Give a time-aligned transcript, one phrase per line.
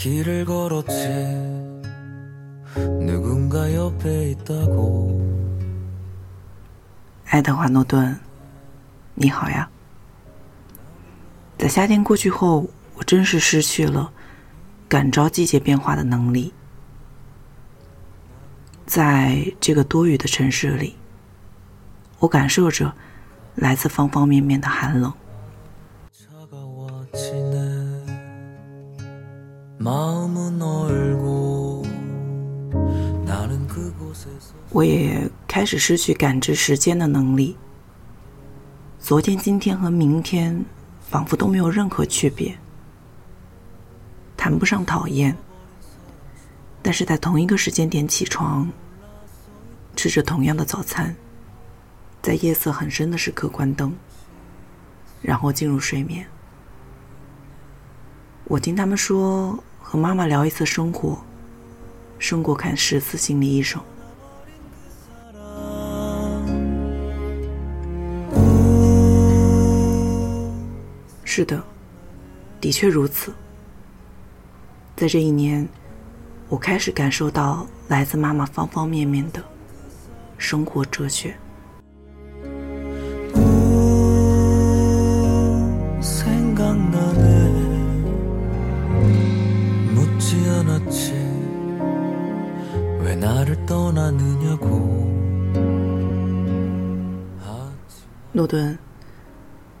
[0.00, 0.92] 길을 걸었지
[3.00, 5.24] 누군가 옆에 있다고
[7.28, 8.18] 爱德华诺顿，
[9.14, 9.68] 你好呀。
[11.58, 14.12] 在夏天过去后，我真是失去了
[14.88, 16.52] 感召季节变化的能力。
[18.86, 20.96] 在这个多雨的城市里，
[22.20, 22.94] 我感受着
[23.54, 25.12] 来自方方面面的寒冷。
[34.69, 37.57] 我也开始失去感知时间的能力。
[38.99, 40.63] 昨天、今天和明天
[41.09, 42.55] 仿佛都没有任何区别，
[44.37, 45.35] 谈不上讨厌，
[46.83, 48.69] 但是在同一个时间点起床，
[49.95, 51.15] 吃着同样的早餐，
[52.21, 53.91] 在夜色很深的时刻关灯，
[55.23, 56.27] 然后进入睡眠。
[58.45, 59.57] 我听他们说，
[59.91, 61.21] 和妈妈聊一次生活，
[62.17, 63.77] 胜过看十次心理医生。
[71.25, 71.61] 是的，
[72.61, 73.33] 的确如此。
[74.95, 75.67] 在这一年，
[76.47, 79.43] 我开始感受到来自妈妈方方面面的
[80.37, 81.35] 生活哲学。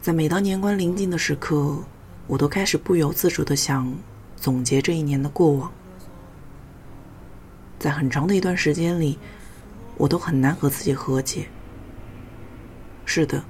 [0.00, 1.78] 在每当年关临近的时刻，
[2.26, 3.92] 我都开始不由自主的想
[4.36, 5.70] 总结这一年的过往。
[7.78, 9.18] 在很长的一段时间里，
[9.96, 11.46] 我都很难和自己和解。
[13.04, 13.44] 是的，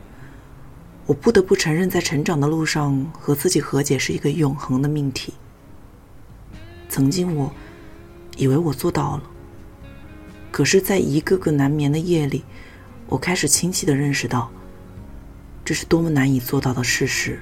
[1.06, 5.32] 我不得不承认，在成长的路上和自己和解是一个永恒的命题。
[6.88, 7.52] 曾经我
[8.36, 9.22] 以为我做到了，
[10.50, 12.44] 可是，在一个个难眠的夜里，
[13.08, 14.50] 我开始清晰的认识到。
[15.66, 17.40] 这是多么难以做到的事实！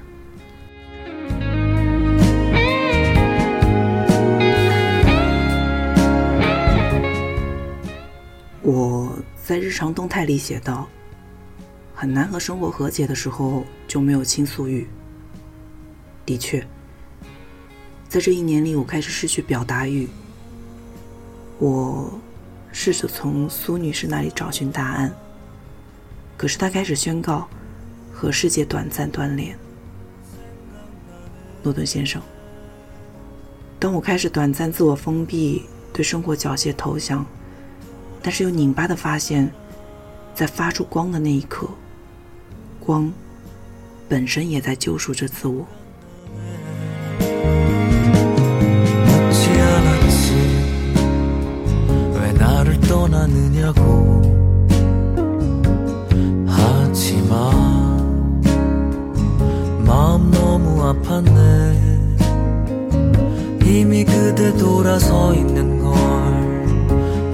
[8.63, 9.15] 我
[9.45, 10.89] 在日常动态里写道
[11.95, 14.87] ：“很难和生活和解的时候，就没有倾诉欲。”
[16.25, 16.67] 的确，
[18.09, 20.09] 在这一年里，我开始失去表达欲。
[21.59, 22.19] 我
[22.73, 25.15] 试着从苏女士那里找寻答案，
[26.39, 27.47] 可是她开始宣告。
[28.15, 29.59] 和世界短暂断联，
[31.63, 32.23] 诺顿先生。
[33.79, 37.27] 当我开始短暂自我封闭，对生活缴械投降，
[38.23, 39.51] 但是又拧巴的发现，
[40.35, 41.69] 在发出光的那一刻，
[42.79, 43.13] 光
[44.09, 45.67] 本身也在救赎着自我。
[60.94, 61.90] 아팠네
[63.66, 65.94] 이미 그대 돌아서 있는 걸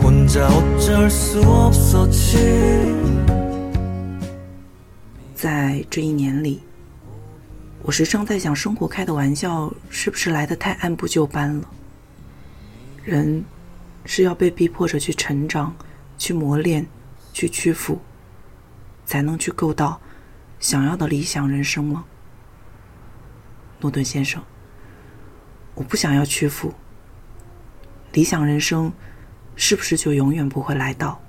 [0.02, 2.94] 혼자 어쩔 수 없었지
[5.34, 6.62] 在这一年里，
[7.84, 11.68] 我时常在想，生活开的玩笑是不是来得太按部就班了？
[13.04, 13.44] 人
[14.06, 15.76] 是要被逼迫着去成长、
[16.18, 16.86] 去磨练、
[17.32, 18.00] 去屈服，
[19.06, 20.02] 才能去够到
[20.60, 22.04] 想要的理想人生吗？
[23.81, 24.43] 诺顿先生
[25.75, 26.73] 我不想要屈服
[28.13, 28.93] 理想人生
[29.57, 31.21] 是不是就永远不会来到？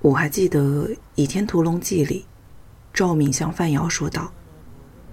[0.00, 2.26] 我还记得倚天屠龙记里
[2.92, 4.32] 赵敏向范瑶说道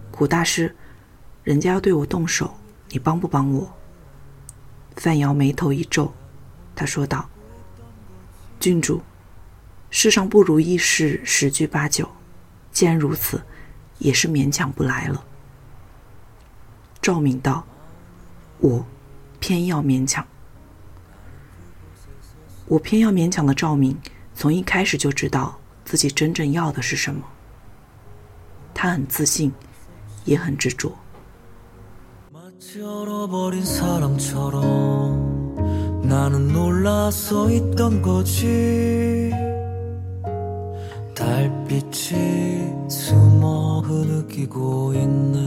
[0.09, 0.75] 古大师
[1.43, 2.51] 人家要对我动手
[2.93, 3.73] 你帮不帮我？”
[4.95, 6.13] 范瑶眉头一皱，
[6.75, 7.27] 他说道
[8.61, 9.01] ：“郡主，
[9.89, 12.07] 世上不如意事十居八九，
[12.71, 13.41] 既然如此，
[13.97, 15.25] 也是勉强不来了。”
[17.01, 17.65] 赵敏道
[18.61, 18.85] ：“我
[19.39, 20.23] 偏要勉强，
[22.67, 23.97] 我偏要勉强的赵敏。”
[24.35, 27.23] 从一开始就知道自己真正要的是什么。
[28.73, 29.51] 他很自信，
[30.25, 30.95] 也很执着。
[32.73, 34.63] 잊어버린 사람처럼
[36.07, 39.31] 나는 놀라서 있던 거지.
[41.13, 45.37] 달빛이 숨어 흐느끼고 있네.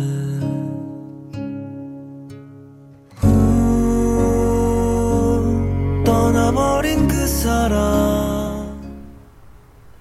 [3.25, 4.44] 음,
[6.05, 8.79] 떠나버린 그 사람.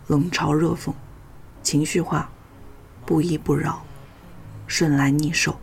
[0.08, 0.90] 冷嘲热讽，
[1.62, 2.30] 情绪化，
[3.04, 3.84] 不依不饶，
[4.66, 5.54] 顺来逆受。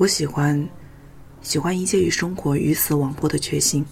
[0.00, 0.66] 我喜欢，
[1.42, 3.84] 喜欢一切与生活鱼死网破的决心，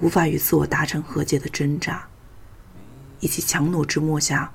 [0.00, 2.08] 无法与自我达成和解的挣扎，
[3.20, 4.50] 以及强弩之末下，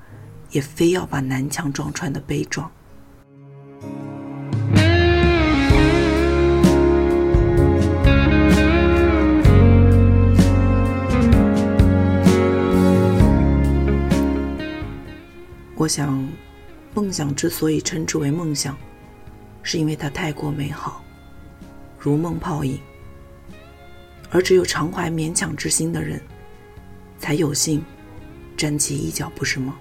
[0.50, 2.68] 也非要把南墙撞穿的悲壮。
[15.76, 16.28] 我想，
[16.94, 18.76] 梦想之所以称之为梦想，
[19.68, 21.02] 是因为它太过美好，
[21.98, 22.78] 如梦泡影。
[24.30, 26.20] 而只有常怀勉强之心的人，
[27.18, 27.84] 才有幸
[28.56, 29.74] 沾起一脚，不是吗？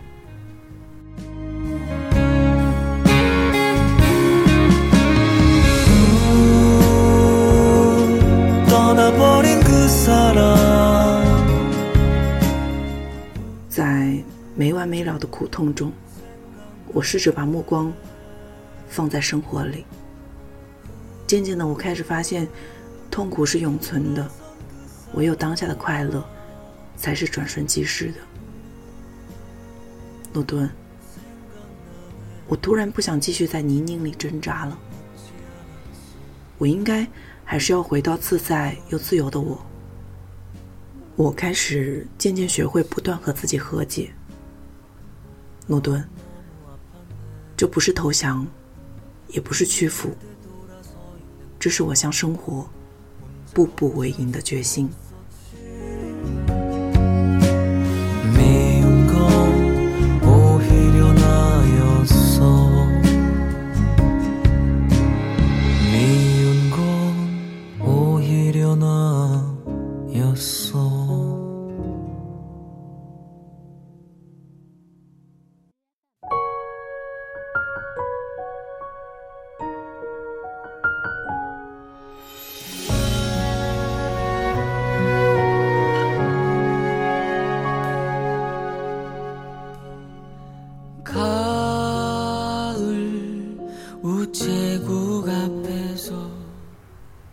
[13.70, 14.18] 在
[14.56, 15.92] 没完没了的苦痛中，
[16.88, 17.94] 我试着把目光
[18.96, 19.86] 放在生活里。
[21.28, 22.48] 渐渐的，我开始发现，
[23.12, 24.26] 痛苦是永存的，
[25.16, 26.26] 唯有当下的快乐
[26.96, 28.20] 才是转瞬即逝的。
[30.32, 30.70] 诺顿，
[32.48, 34.80] 我突然不想继续在泥泞里挣扎了。
[36.58, 37.06] 我应该
[37.44, 39.60] 还是要回到自在又自由的我。
[41.18, 44.10] 我开始渐渐学会不断和自己和解。
[45.68, 46.02] 诺顿，
[47.58, 48.46] 这不是投降，
[49.28, 50.16] 也不是屈服，
[51.60, 52.70] 这是我向生活
[53.54, 54.90] 步步为营的决心。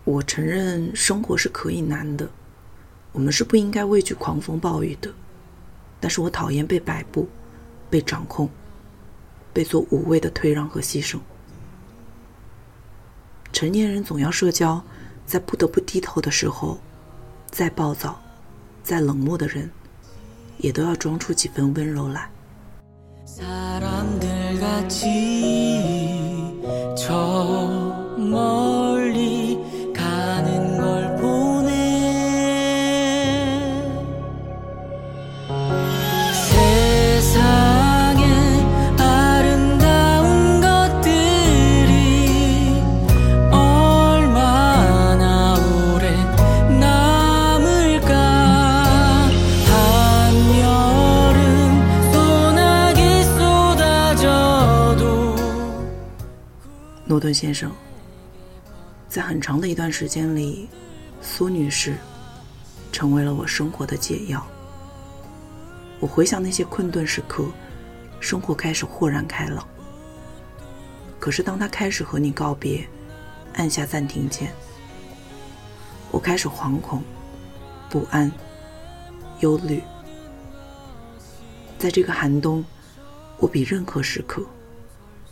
[0.04, 2.28] 我承认生活是可以难的，
[3.12, 5.10] 我们是不应该畏惧狂风暴雨的。
[6.00, 7.28] 但是我讨厌被摆布、
[7.88, 8.48] 被掌控、
[9.52, 11.18] 被做无谓的退让和牺牲。
[13.52, 14.82] 成年人总要社交，
[15.24, 16.80] 在不得不低头的时候，
[17.50, 18.20] 再暴躁、
[18.82, 19.70] 再冷漠的人，
[20.58, 22.28] 也都要装出几分温柔来。
[23.32, 26.20] 사람들 같이
[26.94, 27.66] 저
[28.18, 28.91] 멀리
[57.42, 57.72] 先生，
[59.08, 60.68] 在很长的一段时间里，
[61.20, 61.96] 苏女士
[62.92, 64.46] 成为了我生活的解药。
[65.98, 67.44] 我回想那些困顿时刻，
[68.20, 69.66] 生活开始豁然开朗。
[71.18, 72.88] 可是当他开始和你告别，
[73.54, 74.52] 按下暂停键，
[76.12, 77.02] 我开始惶恐、
[77.90, 78.30] 不安、
[79.40, 79.82] 忧虑。
[81.76, 82.64] 在这个寒冬，
[83.38, 84.46] 我比任何时刻。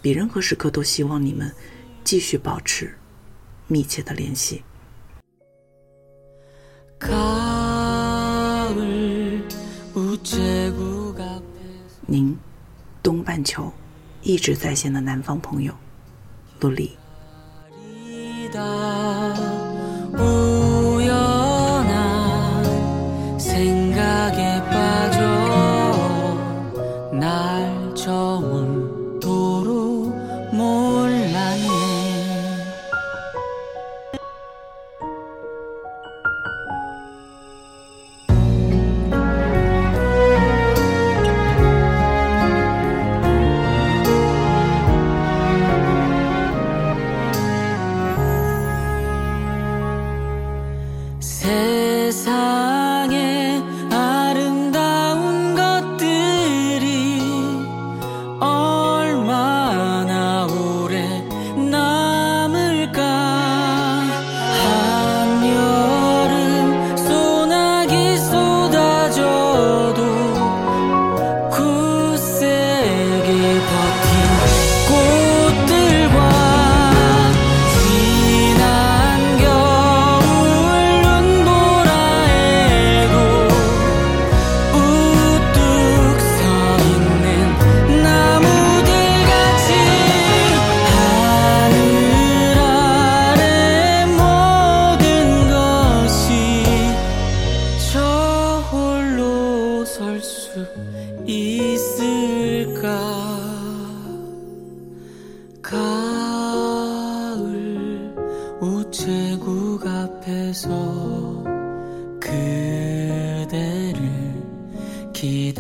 [0.03, 1.55] 比任何时刻都希望你们
[2.11, 2.93] 继续保持
[3.69, 4.65] 密切的联系。
[12.05, 12.37] 您
[13.01, 13.73] 东半球
[14.23, 15.73] 一直在线的南方朋友，
[16.59, 16.99] 努力。